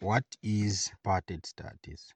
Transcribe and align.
What 0.00 0.24
is 0.42 0.92
apartheid 1.04 1.44
studies? 1.44 2.14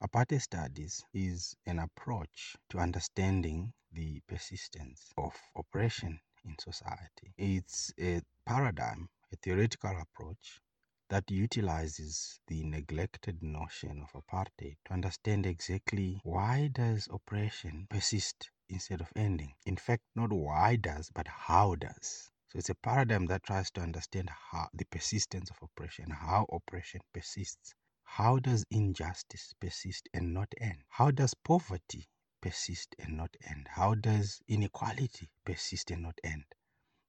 Apartheid 0.00 0.40
studies 0.40 1.04
is 1.12 1.56
an 1.66 1.80
approach 1.80 2.56
to 2.68 2.78
understanding 2.78 3.72
the 3.90 4.20
persistence 4.28 5.12
of 5.18 5.34
oppression 5.56 6.20
in 6.44 6.56
society. 6.58 7.34
It's 7.36 7.92
a 7.98 8.22
paradigm, 8.46 9.08
a 9.32 9.36
theoretical 9.36 9.98
approach 10.00 10.60
that 11.08 11.28
utilizes 11.32 12.38
the 12.46 12.62
neglected 12.62 13.42
notion 13.42 14.00
of 14.00 14.12
apartheid 14.12 14.76
to 14.84 14.92
understand 14.92 15.46
exactly 15.46 16.20
why 16.22 16.68
does 16.68 17.08
oppression 17.10 17.88
persist 17.90 18.52
instead 18.68 19.00
of 19.00 19.12
ending. 19.16 19.54
In 19.66 19.76
fact, 19.76 20.04
not 20.14 20.32
why 20.32 20.76
does, 20.76 21.10
but 21.12 21.26
how 21.26 21.74
does. 21.74 22.30
So 22.52 22.58
it's 22.58 22.68
a 22.70 22.74
paradigm 22.76 23.26
that 23.26 23.42
tries 23.44 23.70
to 23.72 23.80
understand 23.80 24.30
how 24.30 24.68
the 24.74 24.84
persistence 24.84 25.50
of 25.50 25.56
oppression, 25.62 26.10
how 26.10 26.46
oppression 26.52 27.00
persists. 27.12 27.74
How 28.04 28.38
does 28.38 28.64
injustice 28.70 29.54
persist 29.60 30.08
and 30.12 30.34
not 30.34 30.52
end? 30.60 30.82
How 30.88 31.10
does 31.12 31.34
poverty 31.34 32.08
persist 32.40 32.94
and 32.98 33.16
not 33.16 33.36
end? 33.48 33.68
How 33.70 33.94
does 33.94 34.42
inequality 34.48 35.30
persist 35.44 35.90
and 35.92 36.02
not 36.02 36.18
end? 36.24 36.44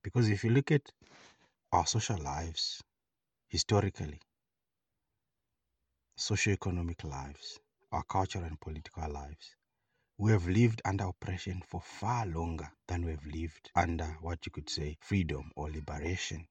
Because 0.03 0.29
if 0.29 0.43
you 0.43 0.51
look 0.51 0.71
at 0.71 0.91
our 1.71 1.85
social 1.87 2.17
lives, 2.17 2.81
historically, 3.49 4.21
socio-economic 6.15 7.03
lives, 7.03 7.59
our 7.91 8.03
cultural 8.03 8.45
and 8.45 8.59
political 8.61 9.11
lives. 9.11 9.55
We 10.21 10.33
have 10.33 10.47
lived 10.47 10.83
under 10.85 11.05
oppression 11.05 11.63
for 11.65 11.81
far 11.81 12.27
longer 12.27 12.71
than 12.87 13.03
we 13.03 13.09
have 13.09 13.25
lived 13.25 13.71
under 13.75 14.05
what 14.21 14.45
you 14.45 14.51
could 14.51 14.69
say 14.69 14.99
freedom 15.01 15.51
or 15.55 15.71
liberation. 15.71 16.47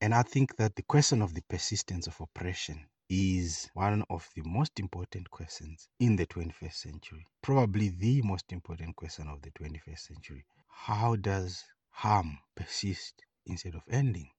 And 0.00 0.12
I 0.12 0.24
think 0.24 0.56
that 0.56 0.74
the 0.74 0.82
question 0.82 1.22
of 1.22 1.34
the 1.34 1.42
persistence 1.42 2.08
of 2.08 2.20
oppression 2.20 2.84
is 3.08 3.70
one 3.74 4.02
of 4.10 4.28
the 4.34 4.42
most 4.42 4.80
important 4.80 5.30
questions 5.30 5.88
in 6.00 6.16
the 6.16 6.26
21st 6.26 6.74
century. 6.74 7.28
Probably 7.42 7.90
the 7.90 8.22
most 8.22 8.50
important 8.50 8.96
question 8.96 9.28
of 9.28 9.40
the 9.42 9.52
21st 9.52 10.00
century. 10.00 10.44
How 10.66 11.14
does 11.14 11.62
harm 11.90 12.40
persist 12.56 13.22
instead 13.46 13.76
of 13.76 13.82
ending? 13.88 14.30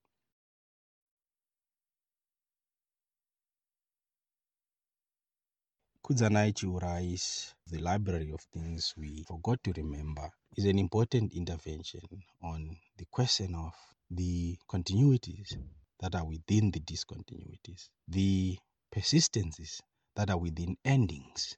Kudzanai 6.06 6.52
Chiurai's, 6.52 7.54
the 7.66 7.78
Library 7.78 8.30
of 8.30 8.42
Things 8.52 8.92
We 8.94 9.24
Forgot 9.26 9.64
to 9.64 9.72
Remember, 9.74 10.28
is 10.54 10.66
an 10.66 10.78
important 10.78 11.32
intervention 11.32 12.02
on 12.42 12.76
the 12.98 13.06
question 13.10 13.54
of 13.54 13.72
the 14.10 14.58
continuities 14.68 15.56
that 16.00 16.14
are 16.14 16.26
within 16.26 16.70
the 16.72 16.80
discontinuities, 16.80 17.88
the 18.06 18.58
persistences 18.92 19.80
that 20.14 20.28
are 20.28 20.36
within 20.36 20.76
endings. 20.84 21.56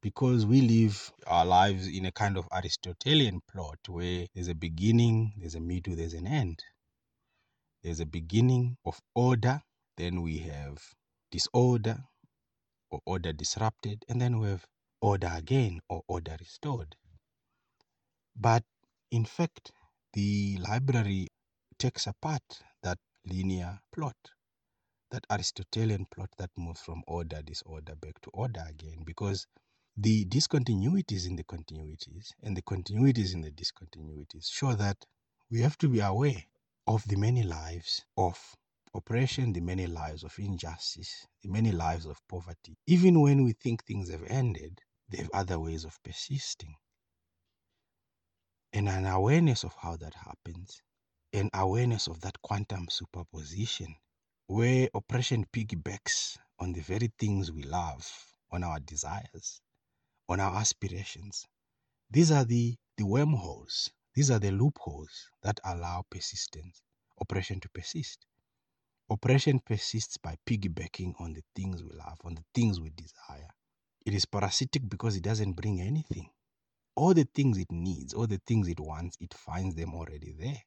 Because 0.00 0.46
we 0.46 0.60
live 0.60 1.12
our 1.26 1.44
lives 1.44 1.88
in 1.88 2.04
a 2.04 2.12
kind 2.12 2.36
of 2.36 2.46
Aristotelian 2.52 3.40
plot 3.50 3.80
where 3.88 4.26
there's 4.36 4.46
a 4.46 4.54
beginning, 4.54 5.32
there's 5.36 5.56
a 5.56 5.60
middle, 5.60 5.96
there's 5.96 6.14
an 6.14 6.28
end. 6.28 6.62
There's 7.82 7.98
a 7.98 8.06
beginning 8.06 8.76
of 8.86 9.00
order, 9.16 9.60
then 9.96 10.22
we 10.22 10.38
have 10.38 10.78
disorder, 11.32 12.04
or 12.92 13.00
order 13.06 13.32
disrupted, 13.32 14.04
and 14.08 14.20
then 14.20 14.38
we 14.38 14.48
have 14.48 14.66
order 15.00 15.30
again 15.32 15.80
or 15.88 16.04
order 16.06 16.36
restored. 16.38 16.94
But 18.36 18.64
in 19.10 19.24
fact, 19.24 19.72
the 20.12 20.58
library 20.58 21.28
takes 21.78 22.06
apart 22.06 22.60
that 22.82 22.98
linear 23.26 23.80
plot, 23.92 24.16
that 25.10 25.24
Aristotelian 25.30 26.06
plot 26.06 26.30
that 26.38 26.50
moves 26.56 26.80
from 26.80 27.02
order, 27.06 27.42
disorder, 27.42 27.94
back 27.96 28.20
to 28.22 28.30
order 28.30 28.64
again, 28.68 29.02
because 29.04 29.46
the 29.96 30.24
discontinuities 30.26 31.26
in 31.26 31.36
the 31.36 31.44
continuities 31.44 32.32
and 32.42 32.56
the 32.56 32.62
continuities 32.62 33.34
in 33.34 33.40
the 33.42 33.50
discontinuities 33.50 34.50
show 34.50 34.74
that 34.74 35.04
we 35.50 35.60
have 35.60 35.76
to 35.78 35.88
be 35.88 36.00
aware 36.00 36.44
of 36.86 37.06
the 37.08 37.16
many 37.16 37.42
lives 37.42 38.04
of 38.16 38.56
oppression, 38.94 39.52
the 39.52 39.60
many 39.60 39.86
lives 39.86 40.22
of 40.22 40.38
injustice, 40.38 41.26
the 41.42 41.48
many 41.48 41.72
lives 41.72 42.06
of 42.06 42.20
poverty. 42.28 42.76
Even 42.86 43.20
when 43.20 43.44
we 43.44 43.52
think 43.52 43.84
things 43.84 44.10
have 44.10 44.24
ended, 44.24 44.80
they 45.08 45.18
have 45.18 45.30
other 45.32 45.58
ways 45.58 45.84
of 45.84 45.98
persisting. 46.02 46.74
And 48.72 48.88
an 48.88 49.06
awareness 49.06 49.64
of 49.64 49.74
how 49.80 49.96
that 49.96 50.14
happens, 50.14 50.80
an 51.32 51.50
awareness 51.54 52.06
of 52.06 52.20
that 52.22 52.40
quantum 52.42 52.88
superposition, 52.90 53.96
where 54.46 54.88
oppression 54.94 55.46
piggybacks 55.52 56.38
on 56.58 56.72
the 56.72 56.80
very 56.80 57.12
things 57.18 57.50
we 57.50 57.62
love, 57.62 58.10
on 58.50 58.62
our 58.62 58.80
desires, 58.80 59.60
on 60.28 60.40
our 60.40 60.56
aspirations. 60.56 61.46
These 62.10 62.30
are 62.30 62.44
the, 62.44 62.76
the 62.96 63.06
wormholes, 63.06 63.90
these 64.14 64.30
are 64.30 64.38
the 64.38 64.50
loopholes 64.50 65.28
that 65.42 65.60
allow 65.64 66.04
persistence, 66.10 66.82
oppression 67.20 67.60
to 67.60 67.68
persist. 67.70 68.26
Oppression 69.12 69.60
persists 69.60 70.16
by 70.16 70.36
piggybacking 70.46 71.12
on 71.20 71.34
the 71.34 71.42
things 71.54 71.82
we 71.82 71.90
love, 71.90 72.18
on 72.24 72.34
the 72.34 72.44
things 72.54 72.80
we 72.80 72.88
desire. 72.88 73.50
It 74.06 74.14
is 74.14 74.24
parasitic 74.24 74.88
because 74.88 75.16
it 75.16 75.22
doesn't 75.22 75.52
bring 75.52 75.82
anything. 75.82 76.30
All 76.96 77.12
the 77.12 77.28
things 77.34 77.58
it 77.58 77.70
needs, 77.70 78.14
all 78.14 78.26
the 78.26 78.40
things 78.46 78.68
it 78.68 78.80
wants, 78.80 79.18
it 79.20 79.34
finds 79.34 79.74
them 79.74 79.92
already 79.92 80.32
there. 80.38 80.62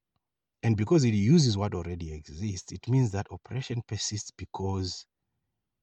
And 0.62 0.78
because 0.78 1.04
it 1.06 1.16
uses 1.16 1.58
what 1.58 1.74
already 1.74 2.14
exists, 2.14 2.72
it 2.72 2.88
means 2.88 3.10
that 3.14 3.26
oppression 3.32 3.82
persists 3.88 4.30
because 4.30 5.08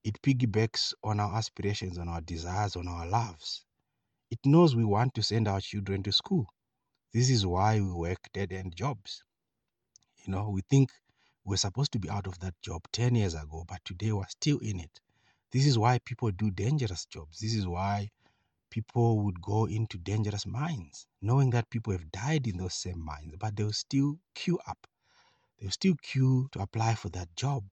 it 0.05 0.23
piggybacks 0.23 0.93
on 1.03 1.19
our 1.19 1.35
aspirations, 1.35 1.99
on 1.99 2.09
our 2.09 2.21
desires, 2.21 2.77
on 2.77 2.87
our 2.87 3.09
loves. 3.09 3.65
It 4.31 4.39
knows 4.45 4.77
we 4.77 4.85
want 4.85 5.15
to 5.15 5.23
send 5.25 5.49
our 5.49 5.61
children 5.61 6.05
to 6.05 6.13
school. 6.13 6.47
This 7.13 7.29
is 7.29 7.45
why 7.45 7.81
we 7.81 7.91
work 7.91 8.21
dead 8.33 8.53
end 8.53 8.77
jobs. 8.77 9.25
You 10.25 10.33
know, 10.33 10.49
we 10.49 10.63
think 10.71 10.91
we're 11.45 11.57
supposed 11.57 11.93
to 11.93 11.99
be 11.99 12.09
out 12.09 12.27
of 12.27 12.39
that 12.39 12.55
job 12.63 12.83
10 12.93 13.17
years 13.17 13.35
ago, 13.35 13.65
but 13.69 13.85
today 13.85 14.13
we're 14.13 14.27
still 14.29 14.59
in 14.59 14.79
it. 14.79 15.01
This 15.51 15.67
is 15.67 15.77
why 15.77 15.99
people 15.99 16.31
do 16.31 16.51
dangerous 16.51 17.05
jobs. 17.07 17.41
This 17.41 17.55
is 17.55 17.67
why 17.67 18.11
people 18.71 19.25
would 19.25 19.43
go 19.43 19.67
into 19.67 19.99
dangerous 19.99 20.47
mines, 20.47 21.07
knowing 21.21 21.51
that 21.51 21.69
people 21.69 21.93
have 21.93 22.13
died 22.13 22.47
in 22.47 22.57
those 22.57 22.75
same 22.75 23.05
mines, 23.05 23.35
but 23.39 23.57
they'll 23.57 23.73
still 23.73 24.19
queue 24.35 24.59
up. 24.67 24.87
They'll 25.59 25.71
still 25.71 25.97
queue 26.01 26.49
to 26.53 26.61
apply 26.61 26.95
for 26.95 27.09
that 27.11 27.35
job. 27.37 27.65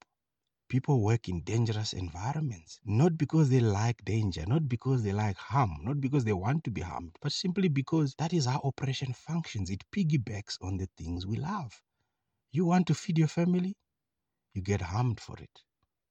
People 0.68 1.02
work 1.02 1.28
in 1.28 1.40
dangerous 1.40 1.92
environments, 1.92 2.80
not 2.84 3.16
because 3.16 3.50
they 3.50 3.60
like 3.60 4.04
danger, 4.04 4.44
not 4.46 4.68
because 4.68 5.02
they 5.02 5.12
like 5.12 5.36
harm, 5.36 5.78
not 5.82 6.00
because 6.00 6.24
they 6.24 6.32
want 6.32 6.64
to 6.64 6.70
be 6.70 6.80
harmed, 6.80 7.16
but 7.22 7.32
simply 7.32 7.68
because 7.68 8.14
that 8.16 8.32
is 8.32 8.46
how 8.46 8.60
oppression 8.60 9.12
functions. 9.12 9.70
It 9.70 9.84
piggybacks 9.90 10.58
on 10.60 10.76
the 10.76 10.88
things 10.96 11.26
we 11.26 11.36
love. 11.36 11.80
You 12.52 12.64
want 12.64 12.86
to 12.88 12.94
feed 12.94 13.18
your 13.18 13.28
family? 13.28 13.76
You 14.54 14.62
get 14.62 14.80
harmed 14.80 15.20
for 15.20 15.36
it. 15.38 15.62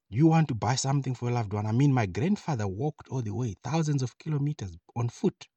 You 0.09 0.27
want 0.27 0.47
to 0.47 0.55
buy 0.55 0.75
something 0.75 1.13
for 1.13 1.29
a 1.29 1.33
loved 1.33 1.53
one? 1.53 1.65
I 1.65 1.71
mean, 1.71 1.93
my 1.93 2.05
grandfather 2.05 2.67
walked 2.67 3.09
all 3.09 3.21
the 3.21 3.33
way, 3.33 3.55
thousands 3.63 4.01
of 4.01 4.17
kilometers 4.17 4.77
on 4.95 5.09
foot 5.09 5.47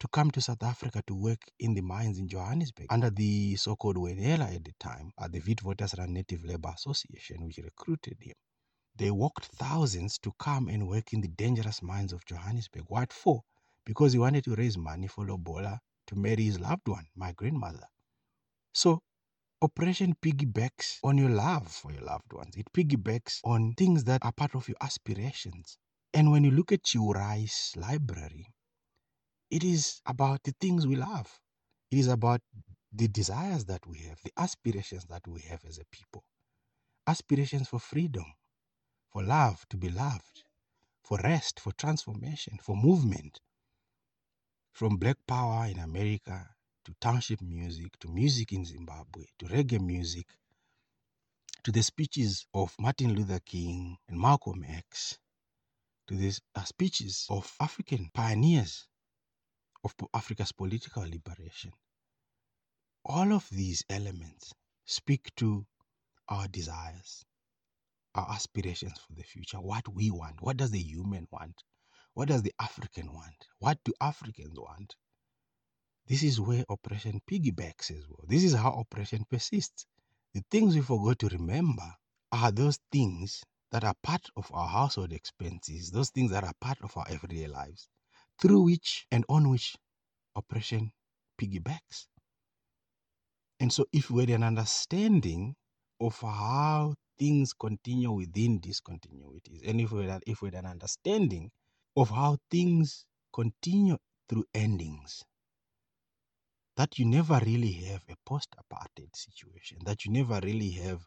to 0.00 0.08
come 0.08 0.30
to 0.30 0.40
South 0.40 0.62
Africa 0.62 1.02
to 1.06 1.14
work 1.14 1.40
in 1.58 1.74
the 1.74 1.80
mines 1.80 2.18
in 2.18 2.28
Johannesburg 2.28 2.86
under 2.90 3.10
the 3.10 3.56
so 3.56 3.76
called 3.76 3.96
Wenela 3.96 4.54
at 4.54 4.64
the 4.64 4.72
time, 4.78 5.12
at 5.20 5.32
the 5.32 5.40
Witwatersrand 5.40 6.08
Native 6.08 6.44
Labour 6.44 6.72
Association, 6.74 7.44
which 7.44 7.58
recruited 7.58 8.16
him. 8.20 8.34
They 8.96 9.10
walked 9.10 9.46
thousands 9.46 10.18
to 10.20 10.32
come 10.38 10.68
and 10.68 10.88
work 10.88 11.12
in 11.12 11.20
the 11.20 11.28
dangerous 11.28 11.82
mines 11.82 12.12
of 12.12 12.24
Johannesburg. 12.26 12.84
What 12.88 13.12
for? 13.12 13.42
Because 13.84 14.12
he 14.12 14.18
wanted 14.18 14.44
to 14.44 14.54
raise 14.54 14.78
money 14.78 15.08
for 15.08 15.26
Lobola 15.26 15.80
to 16.06 16.14
marry 16.16 16.44
his 16.44 16.60
loved 16.60 16.86
one, 16.86 17.06
my 17.16 17.32
grandmother. 17.32 17.86
So 18.72 19.02
Oppression 19.64 20.14
piggybacks 20.20 20.98
on 21.02 21.16
your 21.16 21.30
love 21.30 21.66
for 21.66 21.90
your 21.90 22.02
loved 22.02 22.34
ones. 22.34 22.54
It 22.54 22.70
piggybacks 22.74 23.40
on 23.44 23.72
things 23.72 24.04
that 24.04 24.22
are 24.22 24.30
part 24.30 24.54
of 24.54 24.68
your 24.68 24.76
aspirations. 24.82 25.78
And 26.12 26.30
when 26.30 26.44
you 26.44 26.50
look 26.50 26.70
at 26.70 26.82
Chiurai's 26.82 27.72
library, 27.74 28.52
it 29.50 29.64
is 29.64 30.02
about 30.04 30.42
the 30.42 30.54
things 30.60 30.86
we 30.86 30.96
love. 30.96 31.40
It 31.90 31.96
is 31.96 32.08
about 32.08 32.42
the 32.92 33.08
desires 33.08 33.64
that 33.64 33.86
we 33.86 34.00
have, 34.00 34.20
the 34.22 34.32
aspirations 34.36 35.06
that 35.06 35.26
we 35.26 35.40
have 35.48 35.64
as 35.66 35.78
a 35.78 35.86
people. 35.90 36.24
Aspirations 37.06 37.66
for 37.66 37.78
freedom, 37.78 38.26
for 39.10 39.22
love, 39.22 39.64
to 39.70 39.78
be 39.78 39.88
loved, 39.88 40.44
for 41.02 41.18
rest, 41.24 41.58
for 41.58 41.72
transformation, 41.72 42.58
for 42.62 42.76
movement. 42.76 43.40
From 44.74 44.98
Black 44.98 45.16
Power 45.26 45.64
in 45.64 45.78
America 45.78 46.53
to 46.84 46.94
township 47.00 47.40
music, 47.42 47.98
to 48.00 48.08
music 48.08 48.52
in 48.52 48.64
Zimbabwe, 48.64 49.24
to 49.38 49.46
reggae 49.46 49.80
music, 49.80 50.26
to 51.64 51.72
the 51.72 51.82
speeches 51.82 52.46
of 52.54 52.74
Martin 52.78 53.14
Luther 53.14 53.40
King 53.40 53.96
and 54.08 54.20
Malcolm 54.20 54.64
X, 54.68 55.18
to 56.08 56.14
the 56.14 56.38
uh, 56.54 56.64
speeches 56.64 57.26
of 57.30 57.52
African 57.60 58.10
pioneers 58.12 58.86
of 59.84 59.94
Africa's 60.14 60.52
political 60.52 61.02
liberation. 61.02 61.72
All 63.04 63.32
of 63.32 63.48
these 63.50 63.84
elements 63.90 64.52
speak 64.86 65.30
to 65.36 65.66
our 66.28 66.48
desires, 66.48 67.24
our 68.14 68.30
aspirations 68.30 68.98
for 68.98 69.14
the 69.14 69.22
future, 69.22 69.58
what 69.58 69.86
we 69.88 70.10
want. 70.10 70.40
What 70.40 70.56
does 70.56 70.70
the 70.70 70.80
human 70.82 71.28
want? 71.30 71.62
What 72.14 72.28
does 72.28 72.42
the 72.42 72.54
African 72.60 73.12
want? 73.12 73.46
What 73.58 73.78
do 73.84 73.92
Africans 74.00 74.58
want? 74.58 74.96
This 76.06 76.22
is 76.22 76.40
where 76.40 76.64
oppression 76.68 77.20
piggybacks 77.30 77.90
as 77.90 78.06
well. 78.08 78.24
This 78.28 78.44
is 78.44 78.54
how 78.54 78.72
oppression 78.72 79.24
persists. 79.30 79.86
The 80.34 80.44
things 80.50 80.74
we 80.74 80.82
forgot 80.82 81.18
to 81.20 81.28
remember 81.28 81.94
are 82.32 82.50
those 82.50 82.78
things 82.92 83.42
that 83.70 83.84
are 83.84 83.94
part 84.02 84.28
of 84.36 84.50
our 84.52 84.68
household 84.68 85.12
expenses, 85.12 85.90
those 85.90 86.10
things 86.10 86.30
that 86.30 86.44
are 86.44 86.52
part 86.60 86.78
of 86.82 86.96
our 86.96 87.06
everyday 87.08 87.46
lives, 87.46 87.88
through 88.40 88.62
which 88.62 89.06
and 89.10 89.24
on 89.28 89.48
which 89.48 89.76
oppression 90.36 90.92
piggybacks. 91.40 92.06
And 93.60 93.72
so, 93.72 93.86
if 93.92 94.10
we 94.10 94.22
had 94.22 94.30
an 94.30 94.42
understanding 94.42 95.56
of 96.00 96.20
how 96.20 96.94
things 97.18 97.52
continue 97.54 98.12
within 98.12 98.60
discontinuities, 98.60 99.66
and 99.66 99.80
if 99.80 99.90
we 99.92 100.06
had, 100.06 100.22
if 100.26 100.42
we 100.42 100.48
had 100.48 100.56
an 100.56 100.66
understanding 100.66 101.50
of 101.96 102.10
how 102.10 102.36
things 102.50 103.06
continue 103.32 103.96
through 104.28 104.44
endings, 104.54 105.24
that 106.76 106.98
you 106.98 107.04
never 107.06 107.40
really 107.44 107.72
have 107.72 108.02
a 108.08 108.16
post 108.24 108.54
apartheid 108.58 109.14
situation, 109.14 109.78
that 109.84 110.04
you 110.04 110.12
never 110.12 110.40
really 110.42 110.70
have 110.70 111.06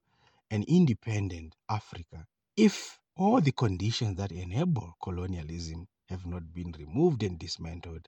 an 0.52 0.64
independent 0.68 1.56
Africa 1.70 2.26
if 2.56 3.00
all 3.16 3.42
the 3.42 3.52
conditions 3.52 4.18
that 4.18 4.32
enable 4.32 4.94
colonialism 5.04 5.88
have 6.10 6.26
not 6.26 6.54
been 6.54 6.72
removed 6.78 7.24
and 7.24 7.40
dismantled. 7.40 8.08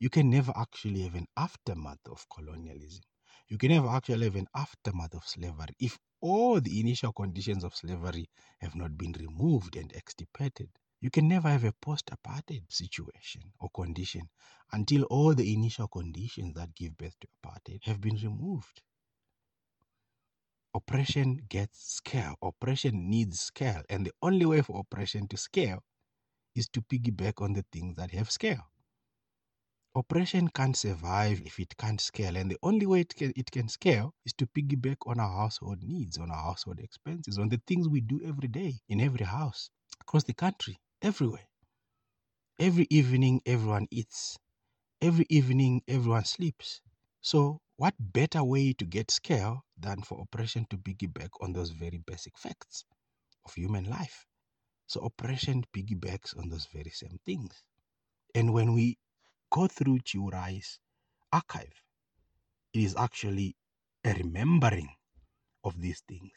You 0.00 0.10
can 0.10 0.30
never 0.30 0.52
actually 0.56 1.02
have 1.02 1.14
an 1.14 1.26
aftermath 1.36 2.06
of 2.10 2.26
colonialism. 2.34 3.02
You 3.48 3.58
can 3.58 3.70
never 3.70 3.88
actually 3.88 4.24
have 4.24 4.36
an 4.36 4.48
aftermath 4.54 5.14
of 5.14 5.24
slavery 5.26 5.74
if 5.78 5.98
all 6.20 6.60
the 6.60 6.80
initial 6.80 7.12
conditions 7.12 7.64
of 7.64 7.74
slavery 7.74 8.28
have 8.60 8.74
not 8.74 8.96
been 8.98 9.12
removed 9.12 9.76
and 9.76 9.94
extirpated. 9.94 10.70
You 11.00 11.10
can 11.10 11.28
never 11.28 11.48
have 11.48 11.64
a 11.64 11.72
post 11.72 12.06
apartheid 12.06 12.72
situation 12.72 13.52
or 13.60 13.70
condition 13.70 14.28
until 14.72 15.04
all 15.04 15.34
the 15.34 15.52
initial 15.52 15.88
conditions 15.88 16.54
that 16.54 16.74
give 16.74 16.96
birth 16.96 17.16
to 17.20 17.28
apartheid 17.42 17.84
have 17.84 18.00
been 18.00 18.16
removed. 18.16 18.82
Oppression 20.74 21.36
gets 21.48 21.94
scale. 21.94 22.36
Oppression 22.42 23.08
needs 23.08 23.40
scale. 23.40 23.82
And 23.88 24.06
the 24.06 24.12
only 24.22 24.46
way 24.46 24.62
for 24.62 24.80
oppression 24.80 25.26
to 25.28 25.36
scale 25.36 25.82
is 26.54 26.68
to 26.70 26.82
piggyback 26.82 27.42
on 27.42 27.52
the 27.54 27.64
things 27.72 27.96
that 27.96 28.10
have 28.12 28.30
scale. 28.30 28.64
Oppression 29.94 30.48
can't 30.48 30.76
survive 30.76 31.40
if 31.46 31.58
it 31.58 31.76
can't 31.76 32.00
scale. 32.00 32.36
And 32.36 32.50
the 32.50 32.58
only 32.62 32.86
way 32.86 33.00
it 33.00 33.14
can, 33.14 33.32
it 33.36 33.50
can 33.50 33.68
scale 33.68 34.14
is 34.24 34.32
to 34.34 34.46
piggyback 34.46 34.98
on 35.06 35.18
our 35.18 35.36
household 35.42 35.82
needs, 35.82 36.18
on 36.18 36.30
our 36.30 36.42
household 36.42 36.80
expenses, 36.80 37.38
on 37.38 37.48
the 37.48 37.60
things 37.66 37.88
we 37.88 38.00
do 38.00 38.20
every 38.24 38.48
day 38.48 38.78
in 38.88 39.00
every 39.00 39.24
house 39.24 39.70
across 40.00 40.24
the 40.24 40.34
country, 40.34 40.78
everywhere. 41.06 41.46
Every 42.58 42.86
evening, 42.90 43.40
everyone 43.46 43.86
eats. 43.90 44.36
Every 45.00 45.26
evening, 45.30 45.82
everyone 45.88 46.24
sleeps. 46.24 46.80
So, 47.22 47.60
what 47.76 47.94
better 47.98 48.44
way 48.44 48.72
to 48.74 48.84
get 48.86 49.10
scale 49.10 49.64
than 49.78 50.02
for 50.02 50.20
oppression 50.22 50.66
to 50.70 50.78
piggyback 50.78 51.30
on 51.40 51.52
those 51.54 51.70
very 51.70 51.98
basic 51.98 52.38
facts 52.38 52.84
of 53.44 53.54
human 53.54 53.84
life? 53.90 54.26
So, 54.86 55.00
oppression 55.02 55.64
piggybacks 55.74 56.36
on 56.38 56.48
those 56.50 56.66
very 56.66 56.90
same 56.90 57.20
things. 57.26 57.64
And 58.34 58.52
when 58.54 58.74
we 58.74 58.98
go 59.50 59.68
through 59.68 60.00
Chiurai's 60.00 60.80
archive, 61.32 61.82
it 62.74 62.80
is 62.84 62.94
actually 62.96 63.56
a 64.04 64.14
remembering 64.14 64.94
of 65.64 65.80
these 65.80 66.02
things. 66.08 66.32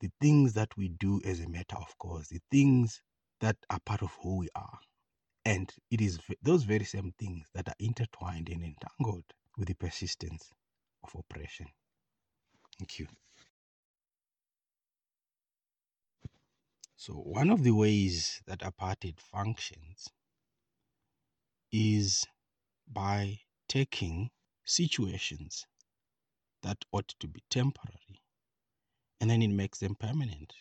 The 0.00 0.10
things 0.20 0.54
that 0.54 0.76
we 0.76 0.88
do 0.88 1.20
as 1.24 1.38
a 1.38 1.48
matter 1.48 1.76
of 1.76 1.96
course, 1.98 2.26
the 2.30 2.40
things 2.50 3.00
that 3.40 3.56
are 3.70 3.80
part 3.80 4.02
of 4.02 4.12
who 4.22 4.38
we 4.38 4.48
are. 4.54 4.78
And 5.44 5.72
it 5.90 6.00
is 6.00 6.18
those 6.42 6.64
very 6.64 6.84
same 6.84 7.12
things 7.18 7.46
that 7.54 7.68
are 7.68 7.76
intertwined 7.78 8.48
and 8.48 8.62
entangled 8.62 9.24
with 9.56 9.68
the 9.68 9.74
persistence 9.74 10.50
of 11.04 11.14
oppression. 11.18 11.66
Thank 12.78 12.98
you. 12.98 13.06
So, 16.96 17.14
one 17.14 17.50
of 17.50 17.62
the 17.62 17.72
ways 17.72 18.42
that 18.46 18.60
apartheid 18.60 19.20
functions 19.20 20.08
is 21.72 22.26
by 22.88 23.40
taking 23.68 24.30
situations 24.64 25.66
that 26.62 26.84
ought 26.92 27.08
to 27.20 27.28
be 27.28 27.42
temporary 27.50 28.20
and 29.20 29.30
then 29.30 29.42
it 29.42 29.48
makes 29.48 29.78
them 29.78 29.94
permanent. 29.94 30.54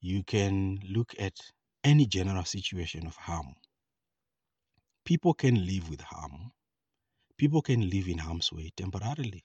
You 0.00 0.24
can 0.24 0.80
look 0.88 1.14
at 1.18 1.38
any 1.84 2.06
general 2.06 2.44
situation 2.44 3.06
of 3.06 3.16
harm. 3.16 3.54
People 5.04 5.34
can 5.34 5.66
live 5.66 5.88
with 5.90 6.00
harm. 6.00 6.52
People 7.36 7.62
can 7.62 7.90
live 7.90 8.08
in 8.08 8.18
harm's 8.18 8.52
way 8.52 8.70
temporarily. 8.76 9.44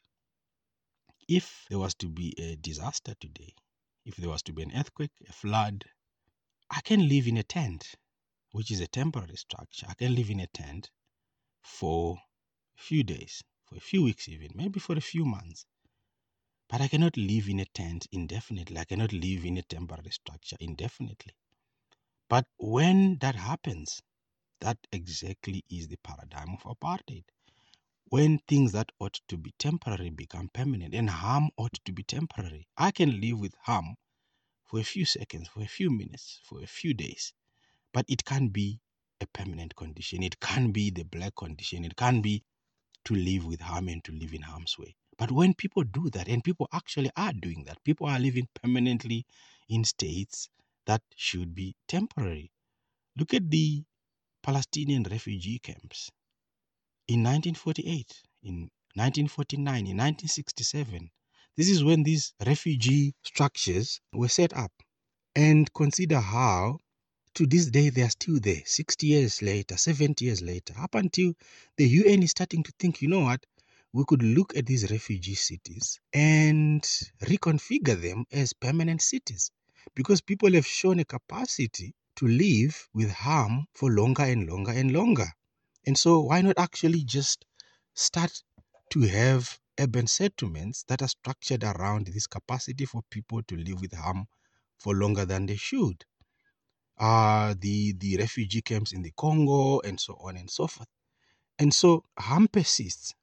If 1.27 1.65
there 1.69 1.79
was 1.79 1.95
to 1.95 2.07
be 2.09 2.33
a 2.37 2.55
disaster 2.55 3.13
today, 3.19 3.53
if 4.05 4.15
there 4.15 4.29
was 4.29 4.43
to 4.43 4.53
be 4.53 4.63
an 4.63 4.71
earthquake, 4.75 5.11
a 5.27 5.33
flood, 5.33 5.83
I 6.69 6.81
can 6.81 7.07
live 7.07 7.27
in 7.27 7.37
a 7.37 7.43
tent, 7.43 7.95
which 8.51 8.71
is 8.71 8.81
a 8.81 8.87
temporary 8.87 9.35
structure. 9.37 9.87
I 9.89 9.93
can 9.95 10.15
live 10.15 10.29
in 10.29 10.39
a 10.39 10.47
tent 10.47 10.89
for 11.61 12.17
a 12.77 12.81
few 12.81 13.03
days, 13.03 13.43
for 13.65 13.75
a 13.77 13.81
few 13.81 14.03
weeks, 14.03 14.29
even, 14.29 14.51
maybe 14.55 14.79
for 14.79 14.95
a 14.97 15.01
few 15.01 15.25
months. 15.25 15.65
But 16.69 16.81
I 16.81 16.87
cannot 16.87 17.17
live 17.17 17.49
in 17.49 17.59
a 17.59 17.65
tent 17.65 18.07
indefinitely. 18.11 18.77
I 18.77 18.85
cannot 18.85 19.13
live 19.13 19.45
in 19.45 19.57
a 19.57 19.63
temporary 19.63 20.11
structure 20.11 20.57
indefinitely. 20.59 21.33
But 22.29 22.47
when 22.57 23.17
that 23.19 23.35
happens, 23.35 24.01
that 24.59 24.77
exactly 24.91 25.65
is 25.69 25.87
the 25.87 25.97
paradigm 25.97 26.55
of 26.55 26.63
apartheid. 26.63 27.25
When 28.05 28.39
things 28.39 28.73
that 28.73 28.91
ought 28.99 29.21
to 29.29 29.37
be 29.37 29.53
temporary 29.59 30.09
become 30.09 30.49
permanent 30.49 30.93
and 30.95 31.09
harm 31.09 31.51
ought 31.57 31.79
to 31.85 31.91
be 31.93 32.03
temporary, 32.03 32.67
I 32.77 32.91
can 32.91 33.21
live 33.21 33.39
with 33.39 33.55
harm 33.63 33.95
for 34.65 34.79
a 34.79 34.83
few 34.83 35.05
seconds, 35.05 35.47
for 35.49 35.61
a 35.61 35.67
few 35.67 35.89
minutes, 35.89 36.39
for 36.43 36.61
a 36.61 36.67
few 36.67 36.93
days, 36.93 37.33
but 37.93 38.05
it 38.09 38.25
can 38.25 38.49
be 38.49 38.81
a 39.21 39.27
permanent 39.27 39.75
condition. 39.75 40.23
It 40.23 40.39
can 40.39 40.71
be 40.71 40.89
the 40.89 41.03
black 41.03 41.35
condition. 41.35 41.85
It 41.85 41.95
can 41.95 42.21
be 42.21 42.43
to 43.05 43.15
live 43.15 43.45
with 43.45 43.61
harm 43.61 43.89
and 43.89 44.03
to 44.05 44.11
live 44.11 44.33
in 44.33 44.43
harm's 44.43 44.77
way. 44.77 44.95
But 45.17 45.31
when 45.31 45.53
people 45.53 45.83
do 45.83 46.09
that, 46.11 46.27
and 46.27 46.43
people 46.43 46.67
actually 46.73 47.11
are 47.17 47.33
doing 47.33 47.63
that, 47.65 47.83
people 47.83 48.07
are 48.07 48.19
living 48.19 48.47
permanently 48.53 49.25
in 49.69 49.83
states 49.85 50.49
that 50.87 51.03
should 51.15 51.53
be 51.53 51.75
temporary. 51.87 52.51
Look 53.15 53.33
at 53.33 53.49
the 53.51 53.83
Palestinian 54.41 55.03
refugee 55.03 55.59
camps 55.59 56.09
in 57.07 57.23
1948, 57.23 58.23
in 58.43 58.55
1949, 58.95 59.75
in 59.75 59.97
1967. 59.97 61.11
This 61.55 61.69
is 61.69 61.83
when 61.83 62.03
these 62.03 62.33
refugee 62.45 63.13
structures 63.23 63.99
were 64.13 64.29
set 64.29 64.53
up. 64.53 64.71
And 65.35 65.71
consider 65.73 66.19
how 66.19 66.79
to 67.35 67.45
this 67.45 67.67
day 67.69 67.89
they 67.89 68.01
are 68.01 68.09
still 68.09 68.39
there 68.39 68.63
60 68.65 69.05
years 69.05 69.41
later 69.43 69.77
70 69.77 70.25
years 70.25 70.41
later 70.41 70.73
up 70.79 70.95
until 70.95 71.33
the 71.77 71.85
un 71.85 72.23
is 72.23 72.31
starting 72.31 72.63
to 72.63 72.73
think 72.79 72.99
you 72.99 73.07
know 73.07 73.19
what 73.19 73.45
we 73.93 74.03
could 74.07 74.23
look 74.23 74.57
at 74.57 74.65
these 74.65 74.89
refugee 74.89 75.35
cities 75.35 75.99
and 76.13 76.81
reconfigure 77.21 78.01
them 78.01 78.25
as 78.31 78.53
permanent 78.53 79.03
cities 79.03 79.51
because 79.95 80.21
people 80.21 80.51
have 80.53 80.65
shown 80.67 80.99
a 80.99 81.05
capacity 81.05 81.93
to 82.15 82.27
live 82.27 82.87
with 82.93 83.11
harm 83.11 83.65
for 83.73 83.91
longer 83.91 84.23
and 84.23 84.47
longer 84.49 84.71
and 84.71 84.91
longer 84.91 85.27
and 85.85 85.97
so 85.97 86.19
why 86.21 86.41
not 86.41 86.57
actually 86.59 87.03
just 87.03 87.45
start 87.93 88.43
to 88.89 89.01
have 89.01 89.59
urban 89.79 90.07
settlements 90.07 90.83
that 90.87 91.01
are 91.01 91.07
structured 91.07 91.63
around 91.63 92.07
this 92.07 92.27
capacity 92.27 92.85
for 92.85 93.01
people 93.09 93.41
to 93.43 93.55
live 93.57 93.81
with 93.81 93.93
harm 93.93 94.25
for 94.77 94.93
longer 94.95 95.25
than 95.25 95.45
they 95.45 95.55
should 95.55 96.05
uh, 96.97 97.53
the, 97.59 97.93
the 97.93 98.17
refugee 98.17 98.61
camps 98.61 98.91
in 98.93 99.01
the 99.03 99.11
Congo, 99.17 99.79
and 99.81 99.99
so 99.99 100.15
on 100.21 100.37
and 100.37 100.49
so 100.49 100.67
forth. 100.67 100.87
And 101.59 101.73
so 101.73 102.03
harm 102.17 102.47
persists 102.47 103.13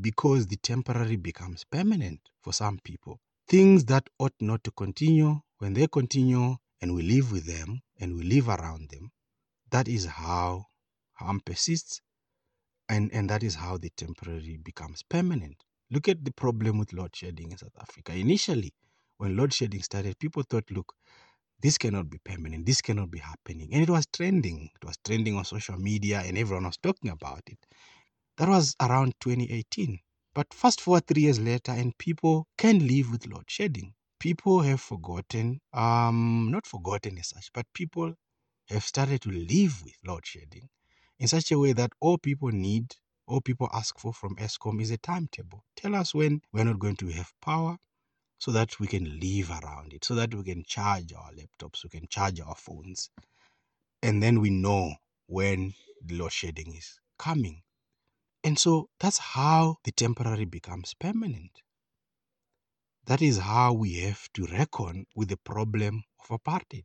because 0.00 0.46
the 0.46 0.56
temporary 0.56 1.16
becomes 1.16 1.64
permanent 1.64 2.20
for 2.42 2.52
some 2.52 2.78
people. 2.84 3.20
Things 3.48 3.84
that 3.86 4.08
ought 4.18 4.34
not 4.40 4.64
to 4.64 4.70
continue, 4.72 5.40
when 5.62 5.74
they 5.74 5.86
continue 5.86 6.56
and 6.80 6.92
we 6.92 7.02
live 7.02 7.30
with 7.30 7.46
them 7.46 7.80
and 8.00 8.16
we 8.16 8.24
live 8.24 8.48
around 8.48 8.90
them, 8.90 9.12
that 9.70 9.86
is 9.86 10.06
how 10.06 10.66
harm 11.12 11.40
persists 11.46 12.00
and, 12.88 13.12
and 13.12 13.30
that 13.30 13.44
is 13.44 13.54
how 13.54 13.78
the 13.78 13.90
temporary 13.90 14.58
becomes 14.60 15.04
permanent. 15.04 15.54
Look 15.88 16.08
at 16.08 16.24
the 16.24 16.32
problem 16.32 16.78
with 16.78 16.92
load 16.92 17.14
shedding 17.14 17.52
in 17.52 17.58
South 17.58 17.76
Africa. 17.80 18.12
Initially, 18.12 18.72
when 19.18 19.36
load 19.36 19.54
shedding 19.54 19.84
started, 19.84 20.18
people 20.18 20.42
thought, 20.42 20.68
look, 20.72 20.94
this 21.60 21.78
cannot 21.78 22.10
be 22.10 22.18
permanent. 22.24 22.66
This 22.66 22.82
cannot 22.82 23.12
be 23.12 23.20
happening. 23.20 23.68
And 23.72 23.84
it 23.84 23.90
was 23.90 24.04
trending. 24.12 24.68
It 24.74 24.84
was 24.84 24.96
trending 25.04 25.36
on 25.36 25.44
social 25.44 25.78
media 25.78 26.24
and 26.26 26.36
everyone 26.36 26.64
was 26.64 26.78
talking 26.78 27.12
about 27.12 27.42
it. 27.46 27.58
That 28.36 28.48
was 28.48 28.74
around 28.80 29.14
2018. 29.20 30.00
But 30.34 30.52
fast 30.52 30.80
forward 30.80 31.06
three 31.06 31.22
years 31.22 31.38
later, 31.38 31.70
and 31.70 31.96
people 31.98 32.48
can 32.58 32.84
live 32.84 33.12
with 33.12 33.28
load 33.28 33.44
shedding. 33.46 33.94
People 34.22 34.60
have 34.60 34.80
forgotten, 34.80 35.60
um, 35.72 36.48
not 36.48 36.64
forgotten 36.64 37.18
as 37.18 37.30
such, 37.30 37.52
but 37.52 37.66
people 37.74 38.14
have 38.68 38.84
started 38.84 39.20
to 39.20 39.30
live 39.30 39.82
with 39.82 39.96
load 40.06 40.24
shedding 40.24 40.68
in 41.18 41.26
such 41.26 41.50
a 41.50 41.58
way 41.58 41.72
that 41.72 41.90
all 41.98 42.16
people 42.16 42.50
need, 42.50 42.94
all 43.26 43.40
people 43.40 43.68
ask 43.74 43.98
for 43.98 44.12
from 44.12 44.36
Eskom 44.36 44.80
is 44.80 44.92
a 44.92 44.96
timetable. 44.96 45.64
Tell 45.74 45.96
us 45.96 46.14
when 46.14 46.40
we're 46.52 46.62
not 46.62 46.78
going 46.78 46.94
to 46.98 47.08
have 47.08 47.32
power 47.42 47.78
so 48.38 48.52
that 48.52 48.78
we 48.78 48.86
can 48.86 49.18
live 49.18 49.50
around 49.50 49.92
it, 49.92 50.04
so 50.04 50.14
that 50.14 50.32
we 50.32 50.44
can 50.44 50.62
charge 50.68 51.12
our 51.12 51.32
laptops, 51.32 51.82
we 51.82 51.90
can 51.90 52.06
charge 52.06 52.40
our 52.40 52.54
phones, 52.54 53.10
and 54.04 54.22
then 54.22 54.40
we 54.40 54.50
know 54.50 54.94
when 55.26 55.74
the 56.00 56.16
load 56.16 56.30
shedding 56.30 56.72
is 56.76 57.00
coming. 57.18 57.62
And 58.44 58.56
so 58.56 58.88
that's 59.00 59.18
how 59.18 59.78
the 59.82 59.90
temporary 59.90 60.44
becomes 60.44 60.94
permanent. 60.94 61.60
That 63.04 63.22
is 63.22 63.38
how 63.38 63.74
we 63.74 63.98
have 63.98 64.28
to 64.32 64.44
reckon 64.46 65.06
with 65.14 65.28
the 65.28 65.36
problem 65.36 66.02
of 66.18 66.26
apartheid. 66.42 66.84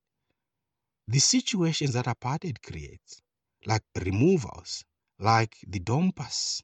The 1.09 1.19
situations 1.19 1.91
that 1.95 2.05
apartheid 2.05 2.61
creates, 2.61 3.21
like 3.65 3.83
removals, 3.99 4.85
like 5.19 5.57
the 5.67 5.81
dompas, 5.81 6.61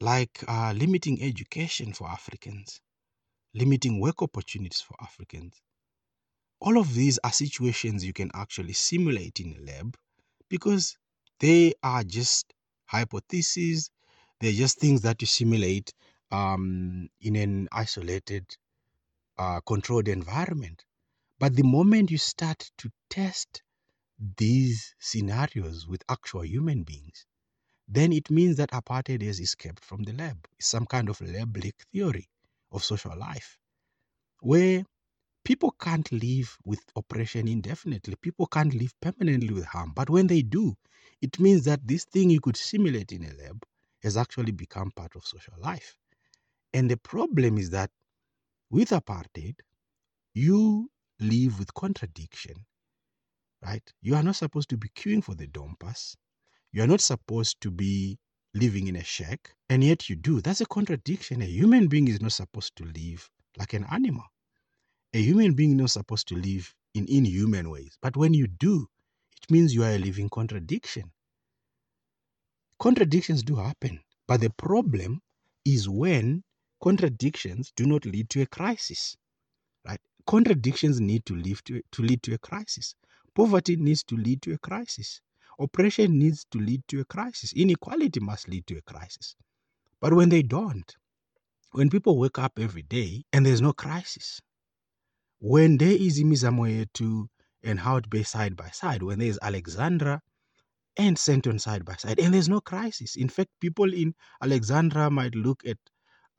like 0.00 0.44
uh, 0.48 0.72
limiting 0.76 1.22
education 1.22 1.92
for 1.92 2.08
Africans, 2.08 2.80
limiting 3.54 4.00
work 4.00 4.22
opportunities 4.22 4.80
for 4.82 4.96
Africans. 5.02 5.62
All 6.60 6.78
of 6.78 6.94
these 6.94 7.18
are 7.24 7.32
situations 7.32 8.04
you 8.06 8.14
can 8.14 8.30
actually 8.32 8.72
simulate 8.72 9.38
in 9.38 9.54
a 9.54 9.60
lab 9.60 9.98
because 10.48 10.96
they 11.40 11.74
are 11.82 12.04
just 12.04 12.54
hypotheses, 12.86 13.90
they're 14.40 14.52
just 14.52 14.78
things 14.78 15.02
that 15.02 15.20
you 15.20 15.26
simulate 15.26 15.92
um, 16.30 17.10
in 17.20 17.36
an 17.36 17.68
isolated, 17.72 18.56
uh, 19.42 19.60
controlled 19.66 20.08
environment. 20.08 20.84
But 21.40 21.56
the 21.56 21.64
moment 21.64 22.10
you 22.10 22.18
start 22.18 22.70
to 22.78 22.90
test 23.10 23.62
these 24.38 24.94
scenarios 25.00 25.86
with 25.88 26.02
actual 26.08 26.44
human 26.44 26.84
beings, 26.84 27.26
then 27.88 28.12
it 28.12 28.30
means 28.30 28.56
that 28.56 28.70
apartheid 28.70 29.22
has 29.22 29.40
escaped 29.40 29.84
from 29.84 30.04
the 30.04 30.12
lab. 30.12 30.38
It's 30.58 30.68
some 30.68 30.86
kind 30.86 31.08
of 31.08 31.20
lab-like 31.20 31.82
theory 31.92 32.28
of 32.70 32.84
social 32.84 33.16
life 33.18 33.58
where 34.40 34.84
people 35.44 35.72
can't 35.80 36.10
live 36.12 36.56
with 36.64 36.80
oppression 36.96 37.48
indefinitely. 37.48 38.14
People 38.22 38.46
can't 38.46 38.74
live 38.74 38.94
permanently 39.00 39.52
with 39.52 39.66
harm. 39.66 39.92
But 39.94 40.10
when 40.10 40.28
they 40.28 40.42
do, 40.42 40.74
it 41.20 41.40
means 41.40 41.64
that 41.64 41.86
this 41.86 42.04
thing 42.04 42.30
you 42.30 42.40
could 42.40 42.56
simulate 42.56 43.12
in 43.12 43.24
a 43.24 43.34
lab 43.42 43.64
has 44.02 44.16
actually 44.16 44.52
become 44.52 44.90
part 44.92 45.16
of 45.16 45.24
social 45.26 45.54
life. 45.58 45.96
And 46.74 46.90
the 46.90 46.96
problem 46.96 47.58
is 47.58 47.70
that 47.70 47.90
with 48.72 48.90
apartheid, 48.90 49.56
you 50.34 50.90
live 51.20 51.58
with 51.58 51.74
contradiction, 51.74 52.64
right? 53.64 53.82
You 54.00 54.16
are 54.16 54.22
not 54.22 54.36
supposed 54.36 54.70
to 54.70 54.78
be 54.78 54.88
queuing 54.88 55.22
for 55.22 55.34
the 55.34 55.46
dompas. 55.46 56.16
You 56.72 56.82
are 56.82 56.86
not 56.86 57.02
supposed 57.02 57.60
to 57.60 57.70
be 57.70 58.18
living 58.54 58.88
in 58.88 58.96
a 58.96 59.04
shack, 59.04 59.54
and 59.68 59.84
yet 59.84 60.08
you 60.08 60.16
do. 60.16 60.40
That's 60.40 60.62
a 60.62 60.66
contradiction. 60.66 61.42
A 61.42 61.46
human 61.46 61.86
being 61.86 62.08
is 62.08 62.20
not 62.20 62.32
supposed 62.32 62.74
to 62.76 62.84
live 62.84 63.30
like 63.58 63.74
an 63.74 63.84
animal. 63.92 64.24
A 65.14 65.22
human 65.22 65.52
being 65.52 65.72
is 65.72 65.76
not 65.76 65.90
supposed 65.90 66.28
to 66.28 66.36
live 66.36 66.74
in 66.94 67.06
inhuman 67.08 67.70
ways. 67.70 67.98
But 68.00 68.16
when 68.16 68.32
you 68.34 68.46
do, 68.46 68.86
it 69.42 69.50
means 69.50 69.74
you 69.74 69.84
are 69.84 69.90
a 69.90 69.98
living 69.98 70.30
contradiction. 70.30 71.12
Contradictions 72.78 73.42
do 73.42 73.56
happen, 73.56 74.00
but 74.26 74.40
the 74.40 74.50
problem 74.50 75.20
is 75.64 75.88
when 75.88 76.42
contradictions 76.82 77.72
do 77.76 77.86
not 77.86 78.04
lead 78.04 78.28
to 78.30 78.42
a 78.42 78.46
crisis. 78.46 79.16
Right? 79.86 80.00
Contradictions 80.26 81.00
need 81.00 81.24
to 81.26 81.34
lead 81.34 81.58
to, 81.66 81.80
to 81.92 82.02
lead 82.02 82.22
to 82.24 82.34
a 82.34 82.38
crisis. 82.38 82.94
Poverty 83.34 83.76
needs 83.76 84.02
to 84.04 84.16
lead 84.16 84.42
to 84.42 84.52
a 84.52 84.58
crisis. 84.58 85.20
Oppression 85.58 86.18
needs 86.18 86.44
to 86.50 86.58
lead 86.58 86.82
to 86.88 87.00
a 87.00 87.04
crisis. 87.04 87.52
Inequality 87.52 88.20
must 88.20 88.48
lead 88.48 88.66
to 88.66 88.78
a 88.78 88.82
crisis. 88.82 89.36
But 90.00 90.14
when 90.14 90.28
they 90.28 90.42
don't, 90.42 90.92
when 91.70 91.88
people 91.88 92.18
wake 92.18 92.38
up 92.38 92.58
every 92.58 92.82
day 92.82 93.24
and 93.32 93.46
there's 93.46 93.62
no 93.62 93.72
crisis, 93.72 94.40
when 95.38 95.76
there 95.78 95.92
is 95.92 96.20
imizamo 96.20 97.28
and 97.62 97.80
Hout 97.80 98.10
Bay 98.10 98.24
side 98.24 98.56
by 98.56 98.68
side, 98.70 99.02
when 99.02 99.20
there 99.20 99.28
is 99.28 99.38
Alexandra 99.40 100.20
and 100.96 101.16
Sandton 101.16 101.60
side 101.60 101.84
by 101.84 101.94
side, 101.94 102.18
and 102.18 102.34
there's 102.34 102.48
no 102.48 102.60
crisis. 102.60 103.16
In 103.16 103.28
fact, 103.28 103.50
people 103.60 103.94
in 103.94 104.14
Alexandra 104.42 105.10
might 105.10 105.34
look 105.34 105.62
at 105.64 105.78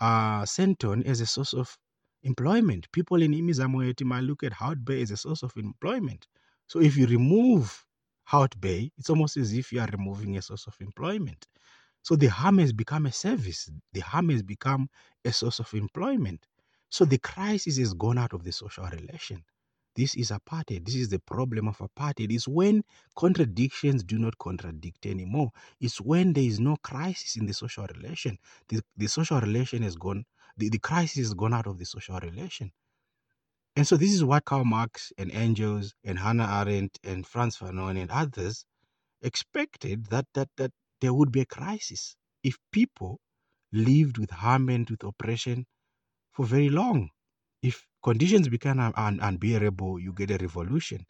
uh, 0.03 0.43
Sandton 0.43 1.05
as 1.05 1.21
a 1.21 1.25
source 1.25 1.53
of 1.53 1.77
employment. 2.23 2.91
People 2.91 3.21
in 3.21 3.31
imizamo 3.31 4.01
might 4.05 4.23
look 4.23 4.43
at 4.43 4.53
Hout 4.53 4.83
Bay 4.83 5.01
as 5.01 5.11
a 5.11 5.17
source 5.17 5.43
of 5.43 5.53
employment. 5.55 6.27
So 6.67 6.81
if 6.81 6.97
you 6.97 7.07
remove 7.07 7.85
Hout 8.25 8.59
Bay, 8.59 8.91
it's 8.97 9.09
almost 9.09 9.37
as 9.37 9.53
if 9.53 9.71
you 9.71 9.79
are 9.79 9.87
removing 9.93 10.35
a 10.37 10.41
source 10.41 10.67
of 10.67 10.75
employment. 10.81 11.47
So 12.01 12.17
the 12.17 12.27
harm 12.27 12.57
has 12.59 12.73
become 12.73 13.05
a 13.05 13.13
service. 13.13 13.69
The 13.93 14.01
harm 14.01 14.29
has 14.29 14.43
become 14.43 14.89
a 15.23 15.31
source 15.31 15.59
of 15.59 15.73
employment. 15.73 16.47
So 16.89 17.05
the 17.05 17.19
crisis 17.19 17.77
has 17.77 17.93
gone 17.93 18.17
out 18.17 18.33
of 18.33 18.43
the 18.43 18.51
social 18.51 18.85
relation. 18.87 19.45
This 19.95 20.15
is 20.15 20.31
apartheid. 20.31 20.85
This 20.85 20.95
is 20.95 21.09
the 21.09 21.19
problem 21.19 21.67
of 21.67 21.77
apartheid. 21.77 22.31
It's 22.31 22.47
when 22.47 22.83
contradictions 23.15 24.03
do 24.03 24.17
not 24.17 24.37
contradict 24.39 25.05
anymore. 25.05 25.51
It's 25.79 26.01
when 26.01 26.33
there 26.33 26.43
is 26.43 26.59
no 26.59 26.77
crisis 26.77 27.35
in 27.35 27.45
the 27.45 27.53
social 27.53 27.85
relation. 27.95 28.37
The, 28.69 28.81
the 28.97 29.07
social 29.07 29.39
relation 29.39 29.83
has 29.83 29.95
gone, 29.95 30.25
the, 30.57 30.69
the 30.69 30.79
crisis 30.79 31.17
has 31.17 31.33
gone 31.33 31.53
out 31.53 31.67
of 31.67 31.77
the 31.77 31.85
social 31.85 32.19
relation. 32.19 32.71
And 33.75 33.87
so 33.87 33.97
this 33.97 34.13
is 34.13 34.23
what 34.23 34.45
Karl 34.45 34.65
Marx 34.65 35.11
and 35.17 35.31
Engels 35.31 35.93
and 36.03 36.19
Hannah 36.19 36.47
Arendt 36.61 36.99
and 37.03 37.25
Frantz 37.25 37.57
Fanon 37.57 37.99
and 37.99 38.11
others 38.11 38.65
expected 39.21 40.07
that 40.07 40.25
that 40.33 40.49
that 40.57 40.71
there 41.01 41.13
would 41.13 41.31
be 41.31 41.41
a 41.41 41.45
crisis 41.45 42.15
if 42.43 42.57
people 42.71 43.19
lived 43.71 44.17
with 44.19 44.29
harm 44.29 44.69
and 44.69 44.89
with 44.89 45.03
oppression 45.03 45.65
for 46.31 46.45
very 46.45 46.69
long. 46.69 47.09
If 47.63 47.87
conditions 48.03 48.49
become 48.49 48.79
un- 48.79 48.93
un- 48.97 49.19
unbearable, 49.21 49.99
you 49.99 50.13
get 50.13 50.31
a 50.31 50.37
revolution. 50.37 51.05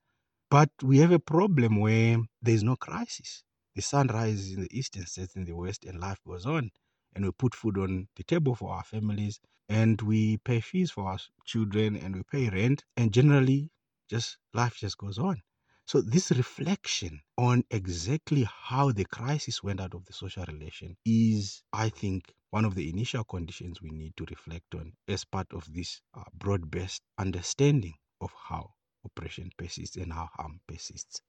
But 0.49 0.71
we 0.81 0.99
have 0.99 1.11
a 1.11 1.19
problem 1.19 1.79
where 1.81 2.17
there 2.41 2.55
is 2.55 2.63
no 2.63 2.77
crisis. 2.77 3.43
The 3.75 3.81
sun 3.81 4.07
rises 4.07 4.53
in 4.53 4.61
the 4.61 4.77
east 4.79 4.95
and 4.95 5.07
sets 5.09 5.35
in 5.35 5.45
the 5.45 5.53
west, 5.55 5.83
and 5.85 5.99
life 5.99 6.21
goes 6.25 6.45
on. 6.45 6.71
And 7.13 7.25
we 7.25 7.31
put 7.31 7.55
food 7.55 7.77
on 7.77 8.07
the 8.15 8.23
table 8.23 8.55
for 8.55 8.73
our 8.73 8.83
families, 8.85 9.39
and 9.69 10.01
we 10.01 10.37
pay 10.37 10.61
fees 10.61 10.91
for 10.91 11.09
our 11.09 11.19
children, 11.45 11.97
and 11.97 12.15
we 12.15 12.23
pay 12.23 12.49
rent, 12.49 12.85
and 12.97 13.13
generally, 13.13 13.71
just 14.09 14.37
life 14.53 14.77
just 14.77 14.97
goes 14.97 15.19
on. 15.19 15.41
So 15.85 16.01
this 16.01 16.29
reflection 16.31 17.21
on 17.37 17.63
exactly 17.69 18.43
how 18.43 18.91
the 18.91 19.05
crisis 19.05 19.63
went 19.63 19.79
out 19.79 19.93
of 19.93 20.03
the 20.05 20.11
social 20.11 20.43
relation 20.45 20.97
is, 21.05 21.63
I 21.71 21.87
think, 21.87 22.33
one 22.49 22.65
of 22.65 22.75
the 22.75 22.89
initial 22.89 23.23
conditions 23.23 23.81
we 23.81 23.91
need 23.91 24.17
to 24.17 24.25
reflect 24.25 24.75
on 24.75 24.91
as 25.07 25.23
part 25.23 25.47
of 25.53 25.73
this 25.73 26.01
uh, 26.13 26.23
broad-based 26.33 27.01
understanding 27.17 27.93
of 28.19 28.33
how 28.33 28.73
oppression 29.05 29.51
persists 29.57 29.95
and 29.95 30.11
how 30.11 30.29
harm 30.33 30.59
persists. 30.67 31.21